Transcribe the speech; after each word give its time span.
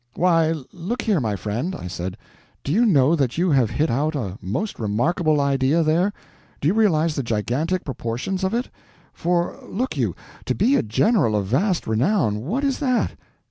"Why, 0.15 0.55
look 0.73 1.03
here, 1.03 1.19
my 1.19 1.35
friend," 1.35 1.75
I 1.75 1.85
said, 1.85 2.17
"do 2.63 2.71
you 2.71 2.87
know 2.87 3.15
that 3.15 3.37
you 3.37 3.51
have 3.51 3.69
hit 3.69 3.91
out 3.91 4.15
a 4.15 4.39
most 4.41 4.79
remarkable 4.79 5.39
idea 5.39 5.83
there? 5.83 6.11
Do 6.59 6.67
you 6.67 6.73
realize 6.73 7.13
the 7.13 7.21
gigantic 7.21 7.83
proportions 7.85 8.43
of 8.43 8.55
it? 8.55 8.71
For 9.13 9.59
look 9.61 9.97
you; 9.97 10.15
to 10.45 10.55
be 10.55 10.75
a 10.75 10.81
general 10.81 11.35
of 11.35 11.45
vast 11.45 11.85
renown, 11.85 12.39
what 12.39 12.63
is 12.63 12.79
that? 12.79 13.11